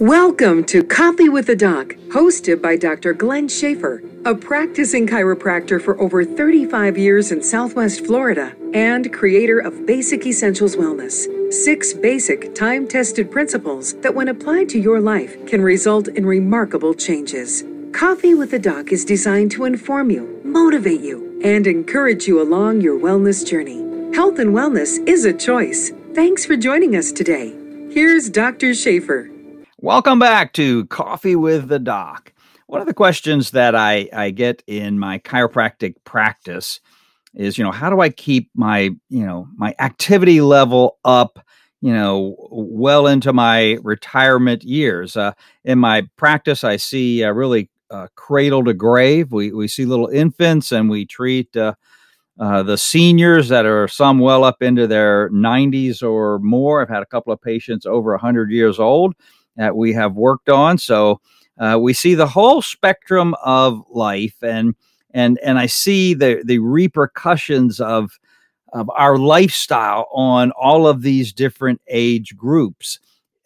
[0.00, 3.14] Welcome to Coffee with the Doc, hosted by Dr.
[3.14, 9.86] Glenn Schaefer, a practicing chiropractor for over 35 years in Southwest Florida and creator of
[9.86, 11.24] Basic Essentials Wellness.
[11.50, 16.92] Six basic, time tested principles that, when applied to your life, can result in remarkable
[16.92, 17.64] changes.
[17.92, 22.82] Coffee with the Doc is designed to inform you, motivate you, and encourage you along
[22.82, 23.78] your wellness journey.
[24.14, 25.90] Health and wellness is a choice.
[26.12, 27.54] Thanks for joining us today.
[27.90, 28.74] Here's Dr.
[28.74, 29.30] Schaefer.
[29.86, 32.32] Welcome back to Coffee with the Doc.
[32.66, 36.80] One of the questions that I, I get in my chiropractic practice
[37.34, 41.38] is, you know, how do I keep my, you know, my activity level up,
[41.82, 45.16] you know, well into my retirement years?
[45.16, 49.30] Uh, in my practice, I see uh, really uh, cradle to grave.
[49.30, 51.74] We, we see little infants and we treat uh,
[52.40, 56.82] uh, the seniors that are some well up into their 90s or more.
[56.82, 59.14] I've had a couple of patients over 100 years old
[59.56, 60.78] that we have worked on.
[60.78, 61.20] So
[61.58, 64.74] uh, we see the whole spectrum of life, and
[65.14, 68.18] and and I see the the repercussions of
[68.72, 72.98] of our lifestyle on all of these different age groups.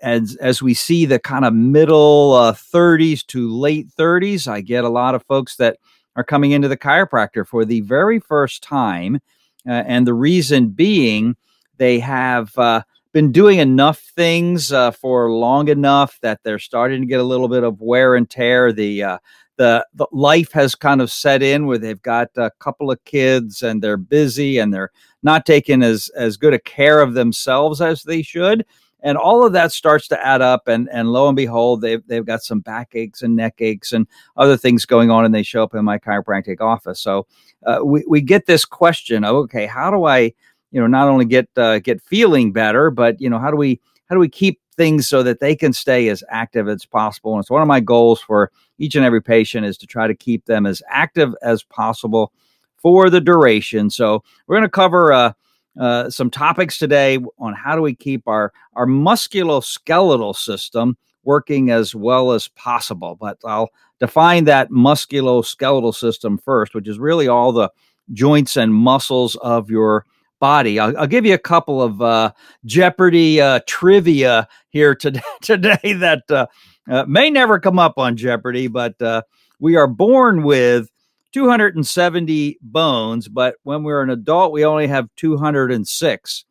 [0.03, 4.85] As as we see the kind of middle uh, 30s to late 30s, I get
[4.85, 5.77] a lot of folks that
[6.17, 9.21] are coming into the chiropractor for the very first time,
[9.69, 11.37] uh, and the reason being
[11.77, 17.07] they have uh, been doing enough things uh, for long enough that they're starting to
[17.07, 18.73] get a little bit of wear and tear.
[18.73, 19.19] The uh,
[19.57, 23.63] the, the life has kind of set in where they've got a couple of kids
[23.63, 24.91] and they're busy and they're
[25.23, 28.65] not taking as as good a care of themselves as they should.
[29.03, 32.25] And all of that starts to add up, and and lo and behold, they've they've
[32.25, 35.75] got some backaches and neck aches and other things going on, and they show up
[35.75, 37.01] in my chiropractic office.
[37.01, 37.27] So
[37.65, 40.33] uh, we we get this question of okay, how do I
[40.71, 43.81] you know not only get uh, get feeling better, but you know how do we
[44.09, 47.35] how do we keep things so that they can stay as active as possible?
[47.35, 50.15] And it's one of my goals for each and every patient is to try to
[50.15, 52.33] keep them as active as possible
[52.77, 53.91] for the duration.
[53.91, 55.33] So we're going to cover uh,
[55.79, 61.95] uh, some topics today on how do we keep our our musculoskeletal system working as
[61.95, 63.17] well as possible.
[63.21, 63.69] But I'll
[63.99, 67.71] define that musculoskeletal system first, which is really all the
[68.13, 70.05] joints and muscles of your
[70.41, 70.81] body.
[70.81, 72.33] I'll, I'll give you a couple of uh,
[72.65, 76.47] Jeopardy uh, trivia here today, today that uh,
[76.91, 79.23] uh, may never come up on Jeopardy, but uh,
[79.61, 80.89] we are born with
[81.33, 86.45] 270 bones, but when we're an adult, we only have 206.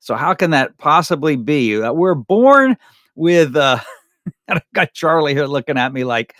[0.00, 1.80] So how can that possibly be?
[1.80, 2.76] Uh, we're born
[3.14, 3.56] with.
[3.56, 3.78] Uh,
[4.48, 6.34] I got Charlie here looking at me like,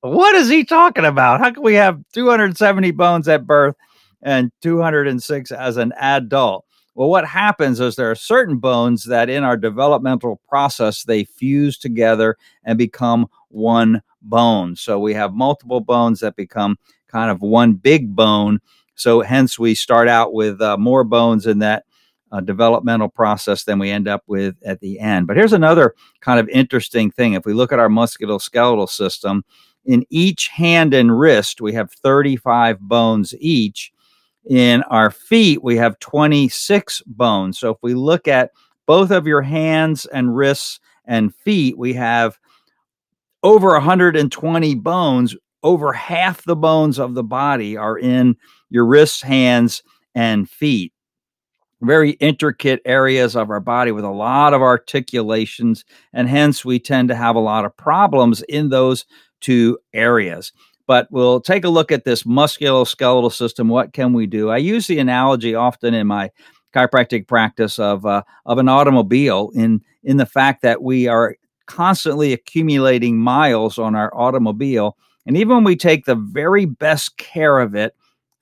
[0.00, 1.40] "What is he talking about?
[1.40, 3.76] How can we have 270 bones at birth
[4.22, 6.64] and 206 as an adult.
[6.94, 11.78] Well, what happens is there are certain bones that in our developmental process they fuse
[11.78, 14.74] together and become one bone.
[14.74, 18.58] So we have multiple bones that become kind of one big bone.
[18.96, 21.84] So hence we start out with uh, more bones in that
[22.32, 25.26] uh, developmental process than we end up with at the end.
[25.26, 27.34] But here's another kind of interesting thing.
[27.34, 29.44] If we look at our musculoskeletal system,
[29.84, 33.92] in each hand and wrist, we have 35 bones each.
[34.48, 37.58] In our feet, we have 26 bones.
[37.58, 38.50] So if we look at
[38.86, 42.38] both of your hands and wrists and feet, we have
[43.42, 45.36] over 120 bones.
[45.62, 48.36] Over half the bones of the body are in
[48.70, 49.82] your wrists, hands,
[50.14, 50.92] and feet.
[51.82, 57.08] Very intricate areas of our body with a lot of articulations, and hence we tend
[57.08, 59.04] to have a lot of problems in those
[59.40, 60.52] two areas
[60.88, 63.68] but we'll take a look at this musculoskeletal system.
[63.68, 64.48] What can we do?
[64.48, 66.30] I use the analogy often in my
[66.74, 72.32] chiropractic practice of uh, of an automobile in in the fact that we are constantly
[72.32, 74.96] accumulating miles on our automobile,
[75.26, 77.94] and even when we take the very best care of it,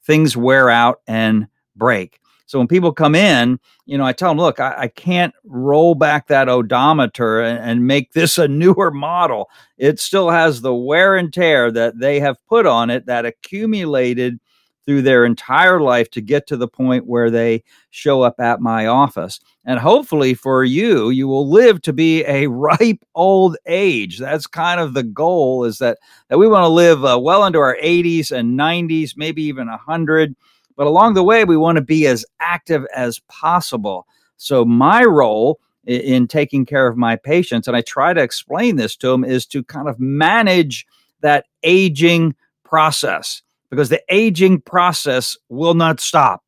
[0.04, 2.20] things wear out and break.
[2.46, 5.94] So when people come in, you know, I tell them, look, I, I can't roll
[5.94, 9.50] back that odometer and, and, make this a newer model.
[9.76, 14.38] It still has the wear and tear that they have put on it that accumulated
[14.86, 18.86] through their entire life to get to the point where they show up at my
[18.86, 19.40] office.
[19.64, 24.18] And hopefully for you, you will live to be a ripe old age.
[24.18, 25.98] That's kind of the goal is that,
[26.28, 30.36] that we want to live uh, well into our 80s and 90s, maybe even 100
[30.76, 34.06] but along the way, we want to be as active as possible.
[34.36, 38.76] So, my role in, in taking care of my patients, and I try to explain
[38.76, 40.86] this to them, is to kind of manage
[41.20, 42.34] that aging
[42.64, 46.44] process because the aging process will not stop.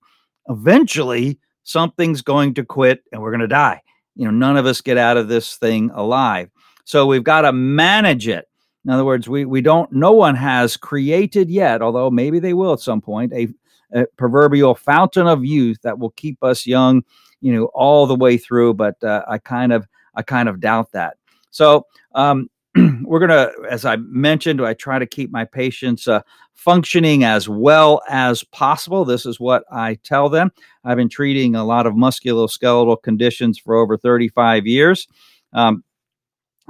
[0.48, 3.82] Eventually, something's going to quit and we're going to die.
[4.16, 6.50] You know, none of us get out of this thing alive.
[6.84, 8.46] So we've got to manage it.
[8.84, 12.72] In other words, we, we don't, no one has created yet, although maybe they will
[12.72, 13.48] at some point, a,
[13.92, 17.02] a proverbial fountain of youth that will keep us young,
[17.40, 18.74] you know, all the way through.
[18.74, 21.16] But uh, I kind of, I kind of doubt that.
[21.50, 22.48] So um,
[23.02, 26.22] we're to, as I mentioned, I try to keep my patients uh,
[26.54, 29.04] functioning as well as possible.
[29.04, 30.50] This is what I tell them.
[30.84, 35.06] I've been treating a lot of musculoskeletal conditions for over 35 years.
[35.52, 35.84] Um,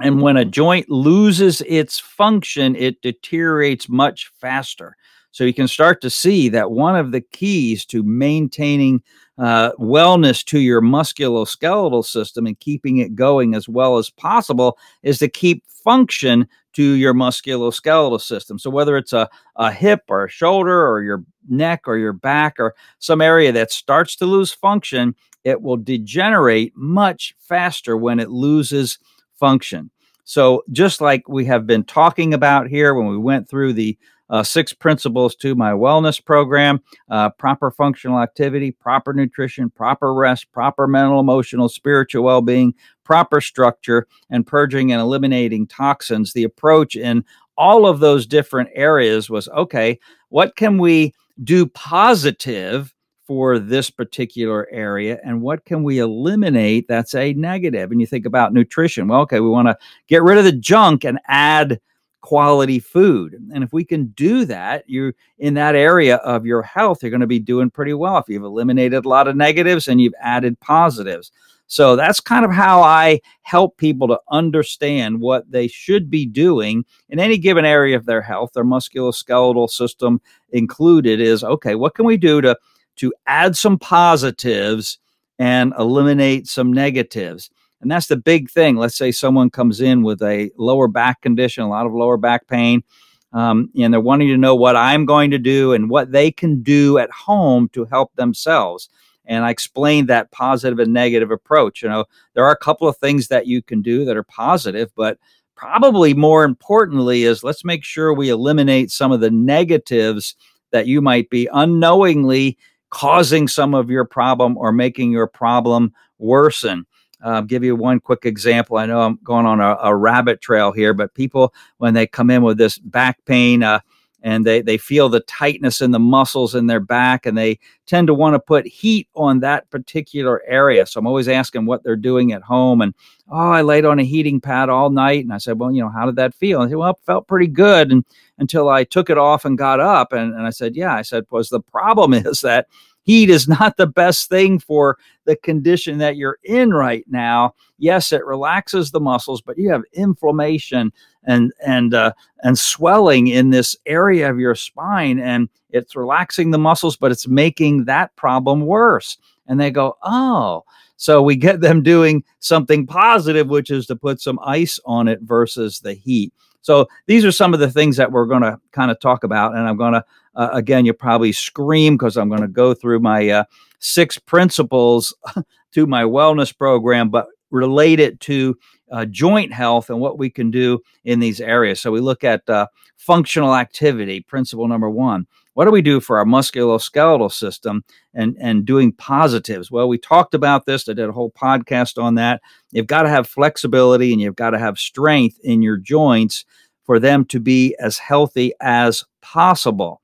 [0.01, 4.95] and when a joint loses its function, it deteriorates much faster.
[5.31, 9.03] So you can start to see that one of the keys to maintaining
[9.37, 15.19] uh, wellness to your musculoskeletal system and keeping it going as well as possible is
[15.19, 18.59] to keep function to your musculoskeletal system.
[18.59, 22.59] So whether it's a, a hip or a shoulder or your neck or your back
[22.59, 28.29] or some area that starts to lose function, it will degenerate much faster when it
[28.29, 28.99] loses
[29.35, 29.89] function.
[30.25, 33.97] So just like we have been talking about here when we went through the
[34.29, 40.51] uh, six principles to my wellness program uh, proper functional activity, proper nutrition, proper rest,
[40.51, 42.73] proper mental, emotional, spiritual well being,
[43.03, 46.33] proper structure, and purging and eliminating toxins.
[46.33, 47.23] The approach in
[47.57, 49.99] all of those different areas was okay,
[50.29, 52.93] what can we do positive?
[53.29, 58.25] for this particular area and what can we eliminate that's a negative and you think
[58.25, 59.77] about nutrition well okay we want to
[60.07, 61.79] get rid of the junk and add
[62.21, 63.33] quality food.
[63.53, 67.21] And if we can do that, you in that area of your health, you're going
[67.21, 70.59] to be doing pretty well if you've eliminated a lot of negatives and you've added
[70.59, 71.31] positives.
[71.67, 76.83] So that's kind of how I help people to understand what they should be doing
[77.09, 80.19] in any given area of their health, their musculoskeletal system
[80.49, 82.57] included is okay, what can we do to
[82.97, 84.97] to add some positives
[85.37, 87.51] and eliminate some negatives?
[87.81, 88.75] And that's the big thing.
[88.75, 92.47] Let's say someone comes in with a lower back condition, a lot of lower back
[92.47, 92.83] pain,
[93.31, 96.61] um, and they're wanting to know what I'm going to do and what they can
[96.61, 98.89] do at home to help themselves.
[99.25, 101.83] And I explained that positive and negative approach.
[101.83, 104.91] You know, there are a couple of things that you can do that are positive,
[104.95, 105.19] but
[105.55, 110.35] probably more importantly is let's make sure we eliminate some of the negatives
[110.71, 112.57] that you might be unknowingly
[112.89, 116.85] causing some of your problem or making your problem worsen.
[117.21, 118.77] Uh, give you one quick example.
[118.77, 122.29] I know I'm going on a, a, rabbit trail here, but people, when they come
[122.29, 123.81] in with this back pain, uh,
[124.21, 128.07] and they, they feel the tightness in the muscles in their back, and they tend
[128.07, 130.85] to want to put heat on that particular area.
[130.85, 132.81] So I'm always asking what they're doing at home.
[132.81, 132.93] And
[133.29, 135.23] oh, I laid on a heating pad all night.
[135.23, 136.61] And I said, well, you know, how did that feel?
[136.61, 137.91] And said, well, it felt pretty good.
[137.91, 138.03] And
[138.37, 140.11] until I took it off and got up.
[140.11, 140.93] And, and I said, yeah.
[140.93, 142.67] I said, was the problem is that
[143.09, 147.55] heat is not the best thing for the condition that you're in right now.
[147.79, 152.13] Yes, it relaxes the muscles, but you have inflammation and and uh,
[152.43, 157.27] and swelling in this area of your spine, and it's relaxing the muscles, but it's
[157.27, 159.17] making that problem worse.
[159.47, 160.63] And they go, oh.
[160.97, 165.21] So we get them doing something positive, which is to put some ice on it
[165.21, 166.31] versus the heat.
[166.61, 169.55] So these are some of the things that we're going to kind of talk about,
[169.55, 170.03] and I'm going to
[170.39, 173.43] uh, again, you probably scream because I'm going to go through my uh,
[173.79, 175.13] six principles
[175.73, 178.57] to my wellness program, but relate it to
[178.89, 181.81] uh, joint health and what we can do in these areas.
[181.81, 185.27] So we look at uh, functional activity, principle number one.
[185.55, 189.69] What do we do for our musculoskeletal system and, and doing positives?
[189.69, 190.87] Well, we talked about this.
[190.87, 192.39] I did a whole podcast on that.
[192.71, 196.45] You've got to have flexibility and you've got to have strength in your joints
[196.85, 199.98] for them to be as healthy as possible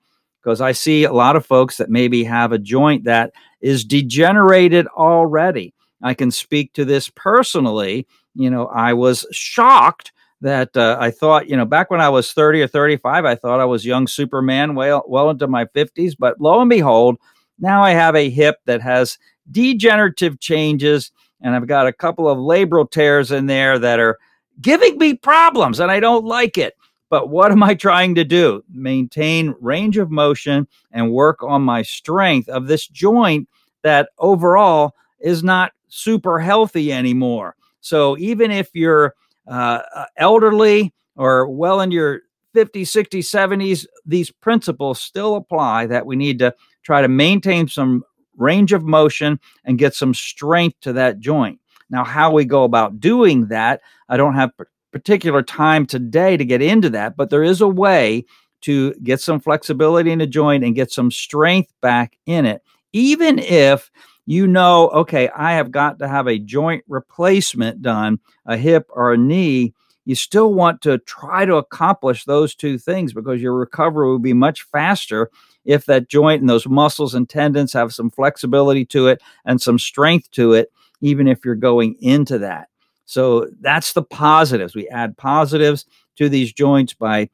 [0.45, 4.85] because I see a lot of folks that maybe have a joint that is degenerated
[4.89, 5.73] already.
[6.03, 8.05] I can speak to this personally.
[8.35, 10.11] You know, I was shocked
[10.41, 13.59] that uh, I thought, you know, back when I was 30 or 35, I thought
[13.59, 16.13] I was young Superman well, well into my 50s.
[16.17, 17.17] But lo and behold,
[17.57, 19.17] now I have a hip that has
[19.49, 21.11] degenerative changes,
[21.41, 24.19] and I've got a couple of labral tears in there that are
[24.61, 26.75] giving me problems, and I don't like it.
[27.15, 28.61] But what am I trying to do?
[28.69, 33.47] Maintain range of motion and work on my strength of this joint
[33.83, 37.55] that overall is not super healthy anymore.
[37.79, 39.15] So even if you're
[39.47, 46.05] uh, uh elderly or well in your 50s, 60s, 70s, these principles still apply that
[46.05, 46.53] we need to
[46.83, 48.03] try to maintain some
[48.35, 51.61] range of motion and get some strength to that joint.
[51.89, 53.79] Now, how we go about doing that,
[54.09, 54.51] I don't have
[54.95, 58.23] particular time today to get into that, but there is a way
[58.61, 63.37] to get some flexibility in a joint and get some strength back in it, even
[63.37, 63.91] if
[64.25, 69.11] you know, okay, I have got to have a joint replacement done, a hip or
[69.11, 69.73] a knee.
[70.05, 74.31] you still want to try to accomplish those two things because your recovery will be
[74.31, 75.29] much faster
[75.65, 79.77] if that joint and those muscles and tendons have some flexibility to it and some
[79.77, 80.71] strength to it,
[81.01, 82.69] even if you're going into that.
[83.05, 84.75] So that's the positives.
[84.75, 85.85] We add positives
[86.17, 87.29] to these joints by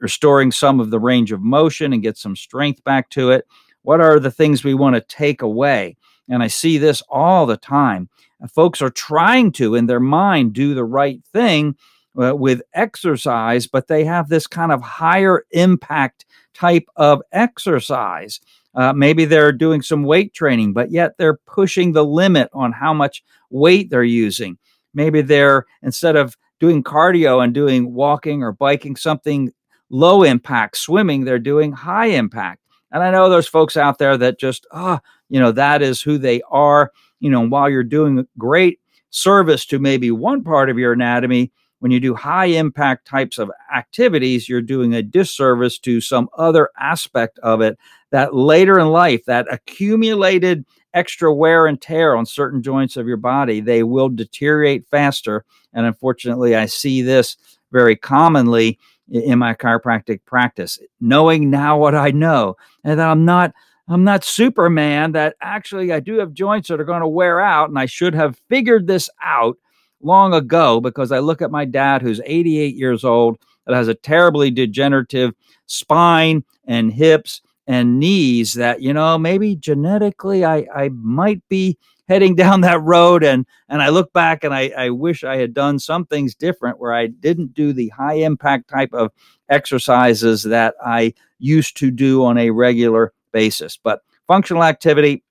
[0.00, 3.46] restoring some of the range of motion and get some strength back to it.
[3.82, 5.96] What are the things we want to take away?
[6.28, 8.08] And I see this all the time.
[8.52, 11.76] Folks are trying to, in their mind, do the right thing
[12.20, 18.40] uh, with exercise, but they have this kind of higher impact type of exercise.
[18.74, 22.92] Uh, maybe they're doing some weight training, but yet they're pushing the limit on how
[22.92, 24.58] much weight they're using.
[24.96, 29.52] Maybe they're, instead of doing cardio and doing walking or biking, something
[29.90, 32.62] low impact swimming, they're doing high impact.
[32.90, 36.00] And I know there's folks out there that just, ah, oh, you know, that is
[36.00, 36.92] who they are.
[37.20, 41.92] You know, while you're doing great service to maybe one part of your anatomy, when
[41.92, 47.38] you do high impact types of activities, you're doing a disservice to some other aspect
[47.40, 47.78] of it
[48.12, 50.64] that later in life, that accumulated
[50.96, 55.44] extra wear and tear on certain joints of your body, they will deteriorate faster.
[55.74, 57.36] And unfortunately, I see this
[57.70, 63.52] very commonly in my chiropractic practice, knowing now what I know, and that I'm not
[63.88, 65.12] I'm not Superman.
[65.12, 68.14] That actually I do have joints that are going to wear out, and I should
[68.14, 69.58] have figured this out
[70.00, 73.94] long ago because I look at my dad who's 88 years old that has a
[73.94, 75.34] terribly degenerative
[75.66, 82.34] spine and hips and knees that you know maybe genetically I I might be heading
[82.36, 85.78] down that road and and I look back and I, I wish I had done
[85.78, 89.10] some things different where I didn't do the high impact type of
[89.48, 93.76] exercises that I used to do on a regular basis.
[93.76, 95.22] But functional activity,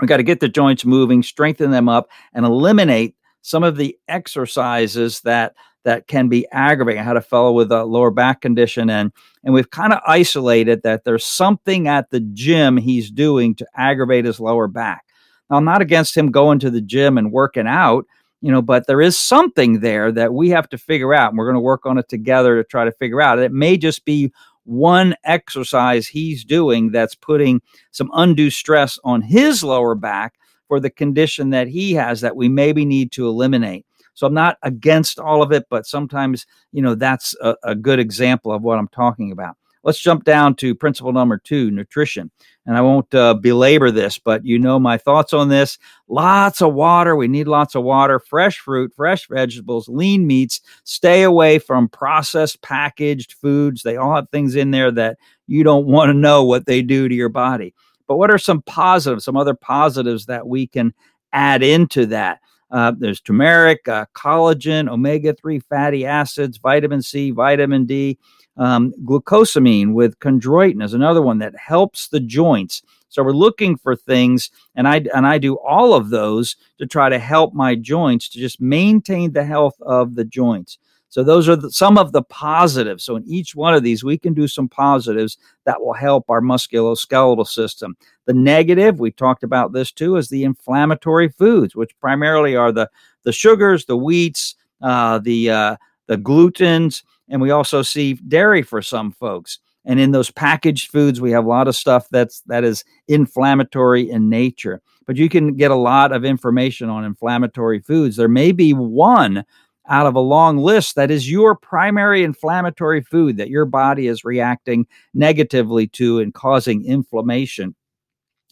[0.00, 3.96] we got to get the joints moving, strengthen them up, and eliminate some of the
[4.08, 5.54] exercises that
[5.86, 7.00] that can be aggravating.
[7.00, 9.12] I had a fellow with a lower back condition, and
[9.44, 14.24] and we've kind of isolated that there's something at the gym he's doing to aggravate
[14.24, 15.04] his lower back.
[15.48, 18.04] Now, I'm not against him going to the gym and working out,
[18.40, 21.30] you know, but there is something there that we have to figure out.
[21.30, 23.38] And we're going to work on it together to try to figure out.
[23.38, 24.32] It may just be
[24.64, 27.62] one exercise he's doing that's putting
[27.92, 30.34] some undue stress on his lower back
[30.66, 33.85] for the condition that he has that we maybe need to eliminate.
[34.16, 37.98] So I'm not against all of it, but sometimes, you know, that's a, a good
[37.98, 39.56] example of what I'm talking about.
[39.84, 42.30] Let's jump down to principle number two nutrition.
[42.64, 45.78] And I won't uh, belabor this, but you know my thoughts on this.
[46.08, 47.14] Lots of water.
[47.14, 50.62] We need lots of water, fresh fruit, fresh vegetables, lean meats.
[50.84, 53.82] Stay away from processed packaged foods.
[53.82, 57.08] They all have things in there that you don't want to know what they do
[57.08, 57.74] to your body.
[58.08, 60.94] But what are some positives, some other positives that we can
[61.32, 62.40] add into that?
[62.70, 68.18] Uh, there's turmeric, uh, collagen, omega 3 fatty acids, vitamin C, vitamin D.
[68.56, 72.82] Um, glucosamine with chondroitin is another one that helps the joints.
[73.08, 77.08] So we're looking for things, and I and I do all of those to try
[77.08, 80.78] to help my joints to just maintain the health of the joints.
[81.08, 83.04] So those are the, some of the positives.
[83.04, 86.40] So in each one of these, we can do some positives that will help our
[86.40, 87.96] musculoskeletal system.
[88.26, 92.90] The negative, we talked about this too, is the inflammatory foods, which primarily are the
[93.22, 98.82] the sugars, the wheats, uh, the uh, the glutens, and we also see dairy for
[98.82, 99.58] some folks.
[99.84, 104.10] And in those packaged foods, we have a lot of stuff that's that is inflammatory
[104.10, 104.82] in nature.
[105.06, 108.16] But you can get a lot of information on inflammatory foods.
[108.16, 109.44] There may be one
[109.88, 114.24] out of a long list that is your primary inflammatory food that your body is
[114.24, 117.74] reacting negatively to and causing inflammation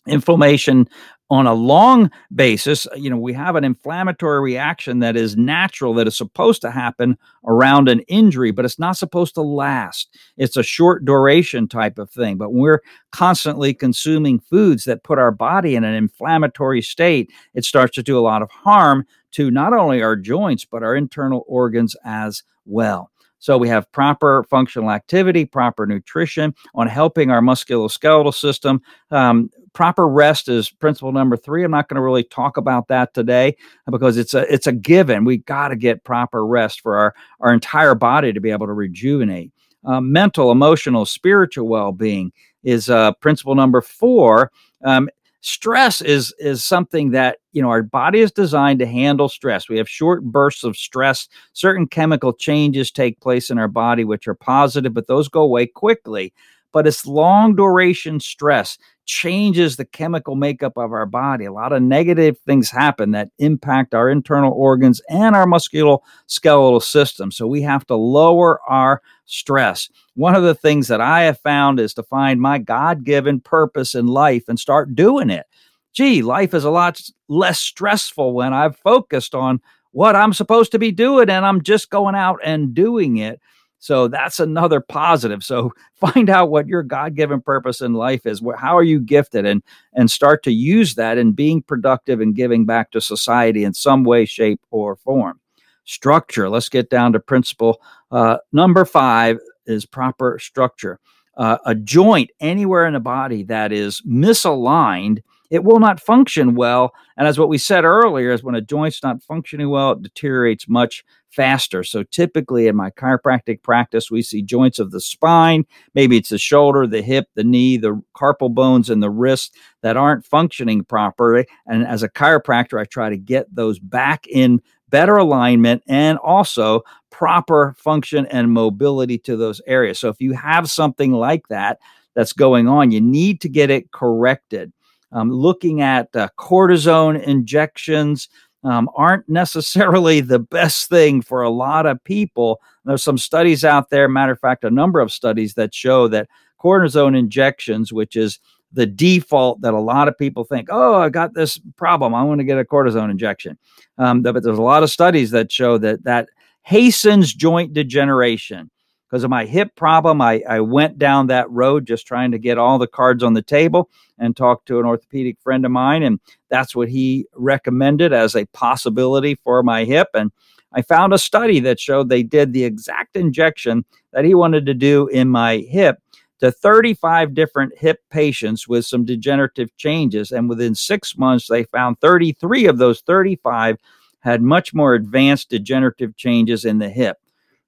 [0.06, 0.88] inflammation
[1.30, 6.06] on a long basis, you know, we have an inflammatory reaction that is natural, that
[6.06, 10.14] is supposed to happen around an injury, but it's not supposed to last.
[10.36, 12.36] It's a short duration type of thing.
[12.36, 17.64] But when we're constantly consuming foods that put our body in an inflammatory state, it
[17.64, 21.44] starts to do a lot of harm to not only our joints, but our internal
[21.46, 23.10] organs as well.
[23.38, 28.80] So we have proper functional activity, proper nutrition on helping our musculoskeletal system.
[29.10, 31.62] Um, proper rest is principle number three.
[31.62, 33.54] I'm not going to really talk about that today
[33.90, 35.26] because it's a it's a given.
[35.26, 38.72] We got to get proper rest for our our entire body to be able to
[38.72, 39.52] rejuvenate.
[39.84, 44.50] Uh, mental, emotional, spiritual well being is uh, principle number four.
[44.86, 45.10] Um,
[45.44, 49.76] stress is is something that you know our body is designed to handle stress we
[49.76, 54.34] have short bursts of stress certain chemical changes take place in our body which are
[54.34, 56.32] positive but those go away quickly
[56.72, 61.44] but it's long duration stress changes the chemical makeup of our body.
[61.44, 67.30] A lot of negative things happen that impact our internal organs and our musculoskeletal system.
[67.30, 69.88] So we have to lower our stress.
[70.14, 73.94] One of the things that I have found is to find my God given purpose
[73.94, 75.46] in life and start doing it.
[75.92, 79.60] Gee, life is a lot less stressful when I've focused on
[79.92, 83.40] what I'm supposed to be doing and I'm just going out and doing it.
[83.78, 85.44] So that's another positive.
[85.44, 88.42] So find out what your God-given purpose in life is.
[88.56, 89.62] How are you gifted and
[89.92, 94.02] and start to use that in being productive and giving back to society in some
[94.02, 95.38] way, shape, or form.
[95.84, 96.48] Structure.
[96.48, 100.98] Let's get down to principle uh, number five is proper structure.
[101.36, 105.20] Uh, a joint anywhere in the body that is misaligned
[105.54, 106.92] it will not function well.
[107.16, 110.68] And as what we said earlier, is when a joint's not functioning well, it deteriorates
[110.68, 111.84] much faster.
[111.84, 115.64] So typically in my chiropractic practice, we see joints of the spine,
[115.94, 119.96] maybe it's the shoulder, the hip, the knee, the carpal bones, and the wrist that
[119.96, 121.46] aren't functioning properly.
[121.66, 124.60] And as a chiropractor, I try to get those back in
[124.94, 129.98] better alignment and also proper function and mobility to those areas.
[129.98, 131.80] So if you have something like that
[132.14, 134.72] that's going on, you need to get it corrected
[135.10, 138.28] um, looking at uh, cortisone injections
[138.62, 142.60] um, aren't necessarily the best thing for a lot of people.
[142.84, 146.28] There's some studies out there, matter of fact, a number of studies that show that
[146.62, 148.38] cortisone injections, which is
[148.74, 152.14] the default that a lot of people think, oh, I got this problem.
[152.14, 153.56] I want to get a cortisone injection.
[153.98, 156.28] Um, but there's a lot of studies that show that that
[156.62, 158.70] hastens joint degeneration
[159.08, 160.20] because of my hip problem.
[160.20, 163.42] I, I went down that road just trying to get all the cards on the
[163.42, 163.88] table
[164.18, 166.02] and talked to an orthopedic friend of mine.
[166.02, 170.08] And that's what he recommended as a possibility for my hip.
[170.14, 170.32] And
[170.72, 174.74] I found a study that showed they did the exact injection that he wanted to
[174.74, 175.98] do in my hip
[176.40, 180.30] to 35 different hip patients with some degenerative changes.
[180.30, 183.76] And within six months, they found 33 of those 35
[184.20, 187.18] had much more advanced degenerative changes in the hip.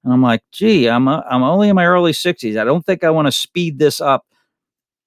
[0.03, 2.59] And I'm like, gee, I'm, a, I'm only in my early 60s.
[2.59, 4.25] I don't think I want to speed this up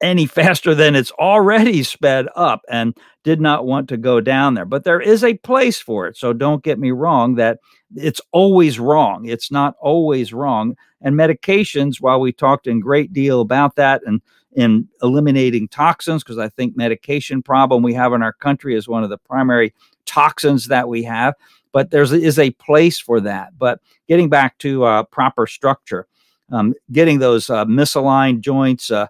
[0.03, 4.65] any faster than it's already sped up and did not want to go down there.
[4.65, 6.17] But there is a place for it.
[6.17, 7.59] So don't get me wrong that
[7.95, 9.27] it's always wrong.
[9.27, 10.77] It's not always wrong.
[11.03, 14.21] And medications, while we talked in great deal about that and
[14.55, 19.05] in eliminating toxins, because I think medication problem we have in our country is one
[19.05, 19.73] of the primary
[20.07, 21.35] toxins that we have
[21.73, 23.57] but there is a place for that.
[23.59, 26.07] But getting back to uh, proper structure,
[26.51, 29.07] um, getting those uh, misaligned joints uh,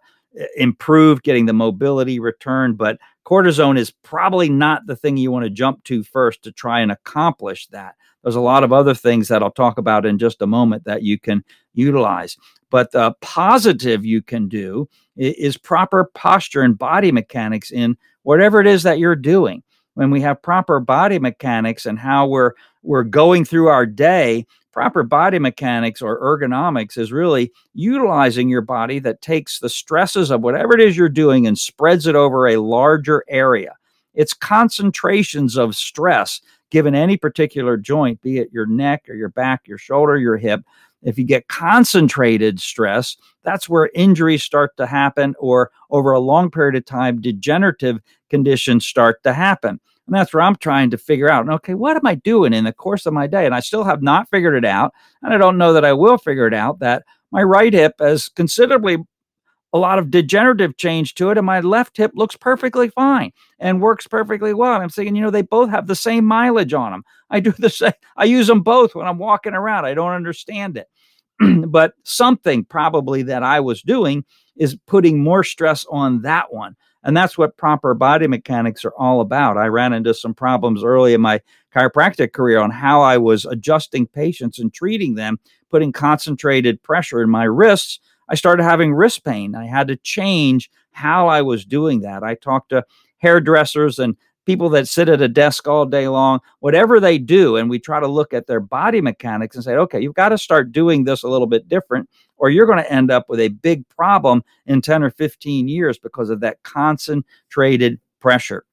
[0.56, 2.78] improved, getting the mobility returned.
[2.78, 6.80] But cortisone is probably not the thing you want to jump to first to try
[6.80, 7.94] and accomplish that.
[8.22, 11.02] There's a lot of other things that I'll talk about in just a moment that
[11.02, 12.36] you can utilize.
[12.70, 18.66] But the positive you can do is proper posture and body mechanics in whatever it
[18.66, 19.62] is that you're doing
[19.94, 25.02] when we have proper body mechanics and how we're we're going through our day proper
[25.02, 30.74] body mechanics or ergonomics is really utilizing your body that takes the stresses of whatever
[30.74, 33.74] it is you're doing and spreads it over a larger area
[34.14, 36.40] it's concentrations of stress
[36.70, 40.62] given any particular joint be it your neck or your back your shoulder your hip
[41.02, 46.50] if you get concentrated stress, that's where injuries start to happen, or over a long
[46.50, 49.80] period of time, degenerative conditions start to happen.
[50.10, 52.72] And that's where I'm trying to figure out, okay, what am I doing in the
[52.72, 53.46] course of my day?
[53.46, 54.92] And I still have not figured it out.
[55.22, 58.28] And I don't know that I will figure it out that my right hip has
[58.28, 58.98] considerably
[59.72, 63.80] a lot of degenerative change to it, and my left hip looks perfectly fine and
[63.80, 64.74] works perfectly well.
[64.74, 67.04] And I'm thinking, you know, they both have the same mileage on them.
[67.30, 69.84] I do the same, I use them both when I'm walking around.
[69.84, 70.88] I don't understand it.
[71.68, 74.24] but something probably that I was doing
[74.56, 76.74] is putting more stress on that one.
[77.02, 79.56] And that's what proper body mechanics are all about.
[79.56, 81.40] I ran into some problems early in my
[81.74, 85.38] chiropractic career on how I was adjusting patients and treating them,
[85.70, 88.00] putting concentrated pressure in my wrists.
[88.28, 89.54] I started having wrist pain.
[89.54, 92.22] I had to change how I was doing that.
[92.22, 92.84] I talked to
[93.18, 97.70] hairdressers and people that sit at a desk all day long, whatever they do, and
[97.70, 100.72] we try to look at their body mechanics and say, okay, you've got to start
[100.72, 103.86] doing this a little bit different, or you're going to end up with a big
[103.88, 108.64] problem in 10 or 15 years because of that concentrated pressure.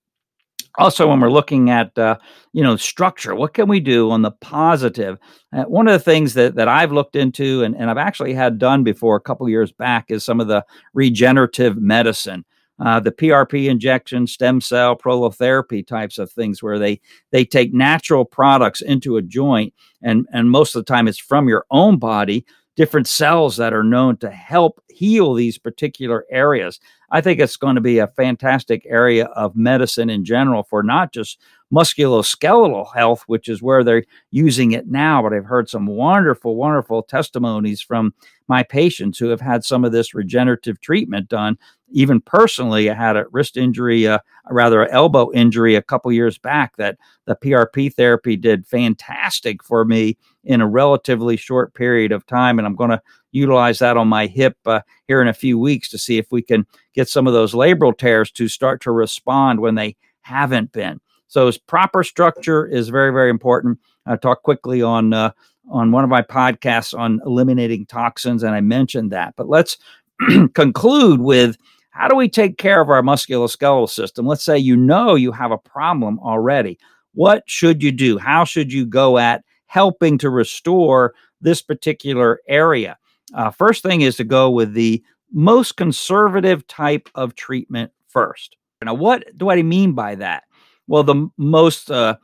[0.80, 2.17] Also when we're looking at uh,
[2.53, 5.17] you know structure what can we do on the positive?
[5.51, 8.60] Uh, one of the things that, that i've looked into and, and i've actually had
[8.60, 12.45] done before a couple years back is some of the regenerative medicine
[12.79, 18.25] uh, the PRP injection, stem cell, prolotherapy types of things, where they they take natural
[18.25, 22.45] products into a joint, and and most of the time it's from your own body
[22.77, 26.79] different cells that are known to help heal these particular areas.
[27.09, 31.11] I think it's going to be a fantastic area of medicine in general for not
[31.11, 31.39] just
[31.73, 37.03] musculoskeletal health, which is where they're using it now, but I've heard some wonderful, wonderful
[37.03, 38.13] testimonies from
[38.47, 41.58] my patients who have had some of this regenerative treatment done.
[41.91, 46.38] Even personally, I had a wrist injury, uh, rather an elbow injury a couple years
[46.38, 52.25] back that the PRP therapy did fantastic for me in a relatively short period of
[52.25, 52.58] time.
[52.58, 53.01] And I'm going to
[53.32, 56.41] utilize that on my hip uh, here in a few weeks to see if we
[56.41, 60.99] can get some of those labral tears to start to respond when they haven't been.
[61.27, 63.79] So, proper structure is very, very important.
[64.05, 65.31] I talked quickly on uh,
[65.69, 69.33] on one of my podcasts on eliminating toxins, and I mentioned that.
[69.35, 69.77] But let's
[70.53, 71.57] conclude with
[71.91, 74.25] how do we take care of our musculoskeletal system?
[74.25, 76.77] Let's say you know you have a problem already.
[77.13, 78.17] What should you do?
[78.17, 82.97] How should you go at helping to restore this particular area?
[83.33, 88.55] Uh, first thing is to go with the most conservative type of treatment first.
[88.83, 90.43] Now, what do I mean by that?
[90.88, 92.17] Well, the most uh,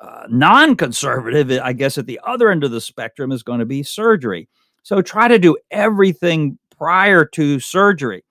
[0.00, 3.66] uh, non conservative, I guess, at the other end of the spectrum is going to
[3.66, 4.48] be surgery.
[4.82, 8.24] So try to do everything prior to surgery.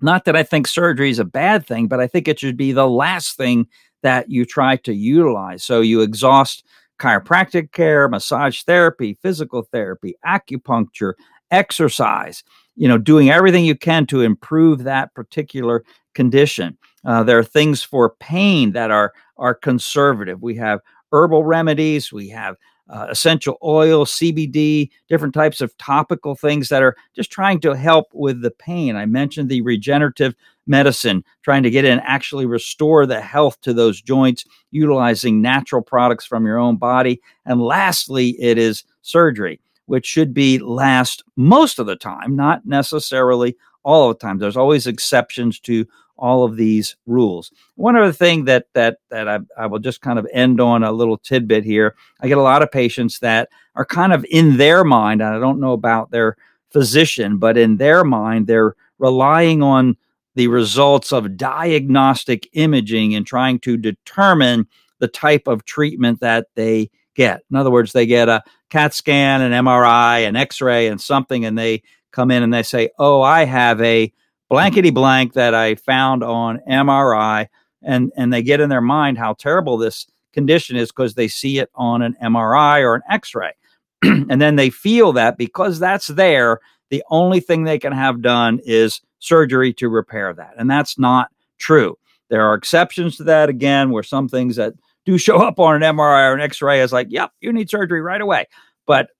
[0.00, 2.72] Not that I think surgery is a bad thing, but I think it should be
[2.72, 3.66] the last thing
[4.02, 5.64] that you try to utilize.
[5.64, 6.64] So you exhaust
[6.98, 11.14] chiropractic care, massage therapy, physical therapy, acupuncture,
[11.50, 12.44] exercise,
[12.74, 16.76] you know, doing everything you can to improve that particular condition.
[17.06, 20.42] Uh, there are things for pain that are are conservative.
[20.42, 20.80] We have
[21.12, 22.12] herbal remedies.
[22.12, 22.56] We have
[22.88, 28.06] uh, essential oil, CBD, different types of topical things that are just trying to help
[28.12, 28.96] with the pain.
[28.96, 30.34] I mentioned the regenerative
[30.66, 36.26] medicine, trying to get in, actually restore the health to those joints, utilizing natural products
[36.26, 37.20] from your own body.
[37.44, 43.56] And lastly, it is surgery, which should be last most of the time, not necessarily
[43.84, 44.38] all of the time.
[44.38, 45.86] There's always exceptions to
[46.18, 47.52] all of these rules.
[47.74, 50.92] One other thing that that that I, I will just kind of end on a
[50.92, 51.94] little tidbit here.
[52.20, 55.38] I get a lot of patients that are kind of in their mind, and I
[55.38, 56.36] don't know about their
[56.70, 59.96] physician, but in their mind, they're relying on
[60.34, 64.66] the results of diagnostic imaging and trying to determine
[64.98, 67.42] the type of treatment that they get.
[67.50, 71.44] In other words, they get a CAT scan, an MRI, an X ray, and something,
[71.44, 74.12] and they come in and they say, Oh, I have a
[74.48, 77.48] blankety blank that I found on MRI,
[77.82, 81.58] and and they get in their mind how terrible this condition is because they see
[81.58, 83.52] it on an MRI or an X-ray,
[84.02, 88.60] and then they feel that because that's there, the only thing they can have done
[88.64, 91.96] is surgery to repair that, and that's not true.
[92.28, 95.96] There are exceptions to that again, where some things that do show up on an
[95.96, 98.46] MRI or an X-ray is like, yep, you need surgery right away,
[98.86, 99.10] but